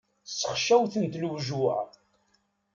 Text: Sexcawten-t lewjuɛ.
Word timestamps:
Sexcawten-t 0.39 1.13
lewjuɛ. 1.21 1.79